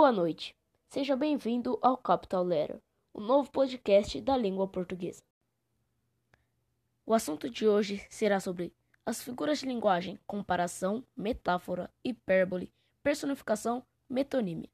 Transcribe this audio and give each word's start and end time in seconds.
Boa 0.00 0.12
noite. 0.12 0.54
Seja 0.86 1.16
bem-vindo 1.16 1.76
ao 1.82 1.96
Capital 1.96 2.44
Letter, 2.44 2.80
o 3.12 3.20
novo 3.20 3.50
podcast 3.50 4.20
da 4.20 4.36
língua 4.36 4.68
portuguesa. 4.68 5.24
O 7.04 7.12
assunto 7.12 7.50
de 7.50 7.66
hoje 7.66 8.06
será 8.08 8.38
sobre 8.38 8.72
as 9.04 9.20
figuras 9.20 9.58
de 9.58 9.66
linguagem, 9.66 10.16
comparação, 10.24 11.02
metáfora, 11.16 11.90
hipérbole, 12.04 12.72
personificação, 13.02 13.82
metonímia. 14.08 14.70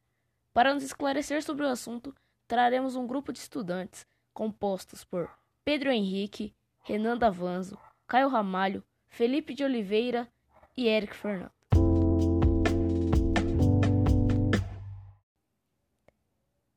Para 0.52 0.74
nos 0.74 0.82
esclarecer 0.82 1.42
sobre 1.42 1.64
o 1.64 1.70
assunto, 1.70 2.14
traremos 2.46 2.94
um 2.94 3.06
grupo 3.06 3.32
de 3.32 3.38
estudantes 3.38 4.06
compostos 4.34 5.04
por 5.04 5.30
Pedro 5.64 5.90
Henrique, 5.90 6.54
Renan 6.82 7.16
Davanzo, 7.16 7.78
Caio 8.06 8.28
Ramalho, 8.28 8.84
Felipe 9.08 9.54
de 9.54 9.64
Oliveira 9.64 10.30
e 10.76 10.86
Eric 10.86 11.16
Fernando. 11.16 11.63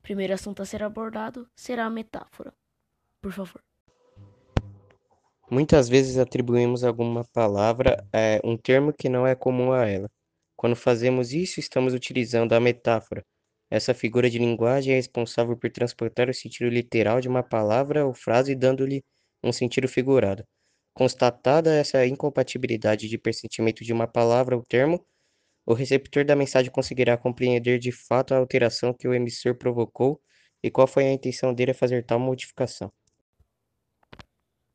Primeiro 0.08 0.32
assunto 0.32 0.62
a 0.62 0.64
ser 0.64 0.82
abordado 0.82 1.46
será 1.54 1.84
a 1.84 1.90
metáfora. 1.90 2.54
Por 3.20 3.30
favor. 3.30 3.60
Muitas 5.50 5.86
vezes 5.86 6.16
atribuímos 6.16 6.82
a 6.82 6.88
alguma 6.88 7.26
palavra 7.30 8.02
é, 8.10 8.40
um 8.42 8.56
termo 8.56 8.90
que 8.90 9.06
não 9.06 9.26
é 9.26 9.34
comum 9.34 9.70
a 9.70 9.86
ela. 9.86 10.08
Quando 10.56 10.74
fazemos 10.74 11.34
isso, 11.34 11.60
estamos 11.60 11.92
utilizando 11.92 12.54
a 12.54 12.60
metáfora. 12.60 13.22
Essa 13.70 13.92
figura 13.92 14.30
de 14.30 14.38
linguagem 14.38 14.94
é 14.94 14.96
responsável 14.96 15.54
por 15.58 15.70
transportar 15.70 16.30
o 16.30 16.34
sentido 16.34 16.70
literal 16.70 17.20
de 17.20 17.28
uma 17.28 17.42
palavra 17.42 18.06
ou 18.06 18.14
frase, 18.14 18.54
dando-lhe 18.54 19.02
um 19.44 19.52
sentido 19.52 19.86
figurado. 19.86 20.42
Constatada 20.94 21.74
essa 21.74 22.06
incompatibilidade 22.06 23.10
de 23.10 23.18
pressentimento 23.18 23.84
de 23.84 23.92
uma 23.92 24.06
palavra 24.06 24.56
ou 24.56 24.64
termo, 24.66 25.04
o 25.68 25.74
receptor 25.74 26.24
da 26.24 26.34
mensagem 26.34 26.70
conseguirá 26.70 27.14
compreender 27.18 27.78
de 27.78 27.92
fato 27.92 28.32
a 28.32 28.38
alteração 28.38 28.94
que 28.94 29.06
o 29.06 29.12
emissor 29.12 29.54
provocou 29.54 30.18
e 30.62 30.70
qual 30.70 30.86
foi 30.86 31.04
a 31.04 31.12
intenção 31.12 31.52
dele 31.52 31.72
a 31.72 31.74
fazer 31.74 32.06
tal 32.06 32.18
modificação. 32.18 32.90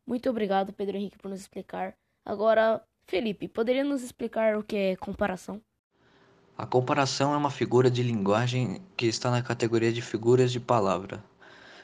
Muito 0.06 0.30
obrigado, 0.30 0.72
Pedro 0.72 0.96
Henrique, 0.96 1.18
por 1.18 1.32
nos 1.32 1.40
explicar. 1.40 1.96
Agora, 2.24 2.80
Felipe, 3.08 3.48
poderia 3.48 3.84
nos 3.84 4.04
explicar 4.04 4.56
o 4.56 4.64
que 4.64 4.76
é 4.76 4.96
comparação? 4.96 5.60
A 6.56 6.68
comparação 6.68 7.34
é 7.34 7.38
uma 7.38 7.50
figura 7.50 7.90
de 7.90 8.04
linguagem 8.04 8.80
que 8.96 9.08
está 9.08 9.32
na 9.32 9.42
categoria 9.42 9.92
de 9.92 10.02
figuras 10.04 10.52
de 10.52 10.60
palavra. 10.60 11.24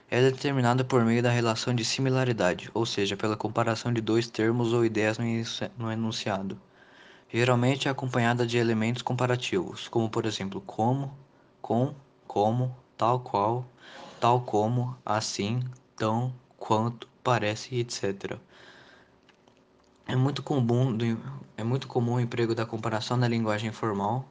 É 0.08 0.22
determinada 0.22 0.86
por 0.86 1.04
meio 1.04 1.24
da 1.24 1.32
relação 1.32 1.74
de 1.74 1.84
similaridade, 1.84 2.70
ou 2.76 2.86
seja, 2.86 3.18
pela 3.18 3.36
comparação 3.36 3.92
de 3.92 4.02
dois 4.02 4.30
termos 4.30 4.72
ou 4.72 4.86
ideias 4.86 5.18
no 5.80 5.92
enunciado. 5.92 6.62
Geralmente 7.32 7.88
é 7.88 7.92
acompanhada 7.92 8.46
de 8.46 8.58
elementos 8.58 9.04
comparativos, 9.04 9.88
como 9.88 10.10
por 10.10 10.26
exemplo 10.26 10.60
como, 10.62 11.16
com, 11.62 11.94
como, 12.26 12.76
tal 12.98 13.20
qual, 13.20 13.66
tal 14.20 14.42
como, 14.42 14.98
assim, 15.06 15.64
tão, 15.96 16.34
quanto, 16.58 17.08
parece, 17.24 17.76
etc. 17.76 18.38
É 20.08 20.16
muito 20.16 20.42
comum, 20.42 20.98
é 21.56 21.64
muito 21.64 21.88
comum 21.88 22.16
o 22.16 22.20
emprego 22.20 22.56
da 22.56 22.66
comparação 22.66 23.16
na 23.16 23.28
linguagem 23.28 23.72
formal 23.72 24.28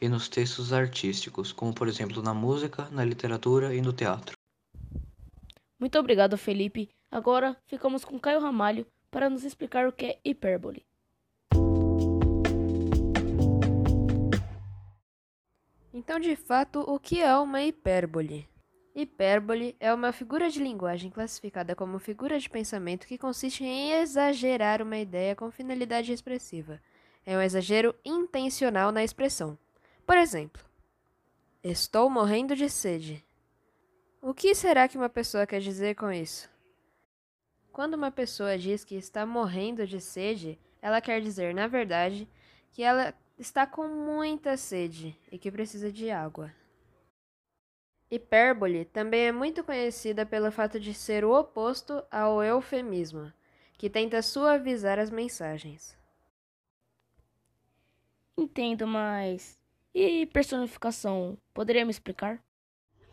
e 0.00 0.08
nos 0.08 0.28
textos 0.28 0.72
artísticos, 0.72 1.52
como 1.52 1.72
por 1.72 1.86
exemplo 1.86 2.20
na 2.20 2.34
música, 2.34 2.88
na 2.90 3.04
literatura 3.04 3.72
e 3.72 3.80
no 3.80 3.92
teatro. 3.92 4.36
Muito 5.78 5.96
obrigado, 5.98 6.36
Felipe. 6.36 6.90
Agora 7.12 7.56
ficamos 7.66 8.04
com 8.04 8.18
Caio 8.18 8.40
Ramalho 8.40 8.86
para 9.08 9.30
nos 9.30 9.44
explicar 9.44 9.86
o 9.86 9.92
que 9.92 10.06
é 10.06 10.18
hipérbole. 10.24 10.84
Então, 16.10 16.18
de 16.18 16.34
fato, 16.34 16.80
o 16.80 16.98
que 16.98 17.20
é 17.20 17.36
uma 17.36 17.62
hipérbole? 17.62 18.48
Hipérbole 18.96 19.76
é 19.78 19.94
uma 19.94 20.10
figura 20.10 20.50
de 20.50 20.60
linguagem 20.60 21.08
classificada 21.08 21.76
como 21.76 22.00
figura 22.00 22.36
de 22.36 22.50
pensamento 22.50 23.06
que 23.06 23.16
consiste 23.16 23.62
em 23.62 23.92
exagerar 23.92 24.82
uma 24.82 24.98
ideia 24.98 25.36
com 25.36 25.52
finalidade 25.52 26.12
expressiva. 26.12 26.80
É 27.24 27.36
um 27.36 27.40
exagero 27.40 27.94
intencional 28.04 28.90
na 28.90 29.04
expressão. 29.04 29.56
Por 30.04 30.18
exemplo, 30.18 30.60
estou 31.62 32.10
morrendo 32.10 32.56
de 32.56 32.68
sede. 32.68 33.24
O 34.20 34.34
que 34.34 34.52
será 34.52 34.88
que 34.88 34.98
uma 34.98 35.08
pessoa 35.08 35.46
quer 35.46 35.60
dizer 35.60 35.94
com 35.94 36.10
isso? 36.10 36.50
Quando 37.70 37.94
uma 37.94 38.10
pessoa 38.10 38.58
diz 38.58 38.82
que 38.82 38.96
está 38.96 39.24
morrendo 39.24 39.86
de 39.86 40.00
sede, 40.00 40.58
ela 40.82 41.00
quer 41.00 41.20
dizer, 41.20 41.54
na 41.54 41.68
verdade, 41.68 42.28
que 42.72 42.82
ela 42.82 43.14
está 43.40 43.66
com 43.66 43.88
muita 43.88 44.54
sede 44.58 45.16
e 45.32 45.38
que 45.38 45.50
precisa 45.50 45.90
de 45.90 46.10
água. 46.10 46.52
Hipérbole 48.10 48.84
também 48.84 49.28
é 49.28 49.32
muito 49.32 49.64
conhecida 49.64 50.26
pelo 50.26 50.52
fato 50.52 50.78
de 50.78 50.92
ser 50.92 51.24
o 51.24 51.32
oposto 51.32 52.02
ao 52.10 52.42
eufemismo, 52.42 53.32
que 53.78 53.88
tenta 53.88 54.20
suavizar 54.20 54.98
as 54.98 55.10
mensagens. 55.10 55.96
Entendo, 58.36 58.86
mas 58.86 59.58
e 59.94 60.26
personificação? 60.26 61.38
Poderia 61.54 61.84
me 61.84 61.90
explicar? 61.90 62.42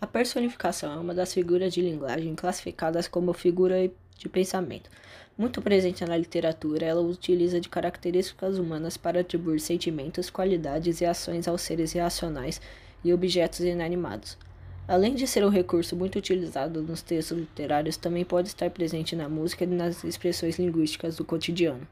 A 0.02 0.06
personificação 0.06 0.94
é 0.94 0.98
uma 0.98 1.14
das 1.14 1.34
figuras 1.34 1.74
de 1.74 1.82
linguagem 1.82 2.36
classificadas 2.36 3.08
como 3.08 3.34
figura 3.34 3.78
de 4.18 4.28
pensamento. 4.30 4.90
Muito 5.38 5.62
presente 5.62 6.04
na 6.04 6.18
literatura, 6.18 6.86
ela 6.86 7.02
utiliza 7.02 7.62
de 7.62 7.70
características 7.70 8.58
humanas 8.58 8.98
para 8.98 9.22
atribuir 9.22 9.60
sentimentos, 9.60 10.30
qualidades 10.30 11.00
e 11.00 11.06
ações 11.06 11.48
aos 11.48 11.62
seres 11.62 11.94
racionais 11.94 12.60
e 13.04 13.14
objetos 13.14 13.60
inanimados. 13.60 14.38
Além 14.88 15.14
de 15.14 15.28
ser 15.28 15.46
um 15.46 15.50
recurso 15.50 15.96
muito 15.96 16.18
utilizado 16.18 16.82
nos 16.82 17.02
textos 17.02 17.38
literários, 17.38 17.98
também 17.98 18.24
pode 18.24 18.48
estar 18.48 18.70
presente 18.70 19.16
na 19.16 19.28
música 19.28 19.66
e 19.66 19.68
nas 19.68 20.04
expressões 20.04 20.58
linguísticas 20.58 21.18
do 21.18 21.26
cotidiano. 21.26 21.86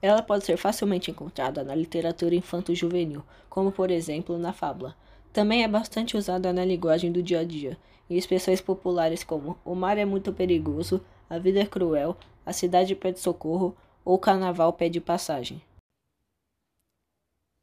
Ela 0.00 0.22
pode 0.22 0.44
ser 0.44 0.56
facilmente 0.56 1.10
encontrada 1.10 1.62
na 1.62 1.74
literatura 1.74 2.34
infanto-juvenil, 2.34 3.22
como 3.48 3.70
por 3.70 3.90
exemplo 3.90 4.38
na 4.38 4.52
fábula. 4.52 4.96
Também 5.32 5.62
é 5.62 5.68
bastante 5.68 6.16
usada 6.16 6.52
na 6.52 6.64
linguagem 6.64 7.12
do 7.12 7.22
dia 7.22 7.40
a 7.40 7.44
dia, 7.44 7.76
em 8.08 8.16
expressões 8.16 8.60
populares 8.60 9.22
como 9.22 9.58
o 9.64 9.74
mar 9.74 9.98
é 9.98 10.04
muito 10.04 10.32
perigoso, 10.32 11.02
a 11.28 11.38
vida 11.38 11.60
é 11.60 11.66
cruel, 11.66 12.16
a 12.44 12.52
cidade 12.52 12.94
pede 12.94 13.18
socorro 13.18 13.76
ou 14.04 14.14
o 14.14 14.18
carnaval 14.18 14.72
pede 14.72 15.00
passagem. 15.00 15.60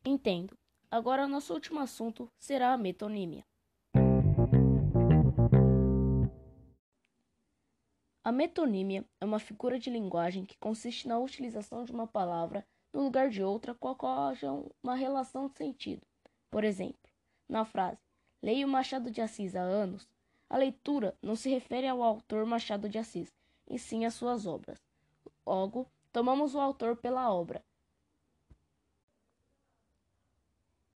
Entendo. 0.06 0.58
Agora, 0.92 1.28
nosso 1.28 1.54
último 1.54 1.80
assunto 1.80 2.30
será 2.38 2.74
a 2.74 2.78
metonímia. 2.78 3.44
A 8.24 8.32
metonímia 8.32 9.04
é 9.20 9.26
uma 9.26 9.40
figura 9.40 9.80
de 9.80 9.90
linguagem 9.90 10.46
que 10.46 10.58
consiste 10.58 11.08
na 11.08 11.18
utilização 11.20 11.84
de 11.84 11.92
uma 11.92 12.08
palavra 12.08 12.66
no 12.94 13.04
lugar 13.04 13.30
de 13.30 13.44
outra 13.44 13.74
com 13.74 13.90
a 13.90 13.96
qual 13.96 14.28
haja 14.30 14.50
uma 14.82 14.96
relação 14.96 15.48
de 15.48 15.58
sentido. 15.58 16.02
Por 16.50 16.64
exemplo, 16.64 17.10
na 17.50 17.66
frase 17.66 17.98
Leio 18.42 18.68
Machado 18.68 19.10
de 19.10 19.20
Assis 19.20 19.56
há 19.56 19.62
anos, 19.62 20.08
a 20.50 20.58
leitura 20.58 21.18
não 21.22 21.36
se 21.36 21.50
refere 21.50 21.88
ao 21.88 22.04
autor 22.04 22.46
Machado 22.46 22.88
de 22.88 22.98
Assis, 22.98 23.34
e 23.68 23.78
sim 23.80 24.06
às 24.06 24.14
suas 24.14 24.46
obras. 24.46 24.80
Logo, 25.46 25.88
tomamos 26.12 26.56
o 26.56 26.60
autor 26.60 26.96
pela 26.96 27.32
obra. 27.32 27.64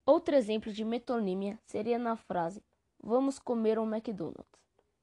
Outro 0.07 0.35
exemplo 0.35 0.73
de 0.73 0.85
metonímia 0.85 1.59
seria 1.65 1.99
na 1.99 2.17
frase 2.17 2.63
Vamos 3.07 3.39
comer 3.39 3.79
um 3.79 3.85
McDonald's. 3.85 4.47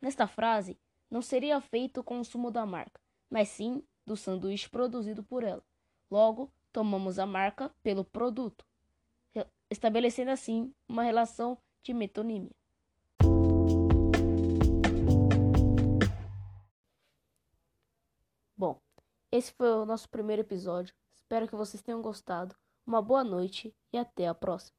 Nesta 0.01 0.25
frase, 0.25 0.75
não 1.09 1.21
seria 1.21 1.61
feito 1.61 1.99
o 1.99 2.03
consumo 2.03 2.49
da 2.49 2.65
marca, 2.65 2.99
mas 3.29 3.49
sim 3.49 3.83
do 4.05 4.17
sanduíche 4.17 4.67
produzido 4.67 5.23
por 5.23 5.43
ela. 5.43 5.63
Logo, 6.09 6.51
tomamos 6.71 7.19
a 7.19 7.27
marca 7.27 7.69
pelo 7.83 8.03
produto 8.03 8.65
estabelecendo 9.71 10.31
assim 10.31 10.73
uma 10.87 11.01
relação 11.01 11.57
de 11.81 11.93
metonímia. 11.93 12.51
Bom, 18.61 18.79
esse 19.31 19.51
foi 19.53 19.71
o 19.73 19.87
nosso 19.87 20.07
primeiro 20.07 20.43
episódio. 20.43 20.93
Espero 21.11 21.47
que 21.47 21.55
vocês 21.55 21.81
tenham 21.81 21.99
gostado. 21.99 22.55
Uma 22.85 23.01
boa 23.01 23.23
noite 23.23 23.75
e 23.91 23.97
até 23.97 24.27
a 24.27 24.35
próxima. 24.35 24.77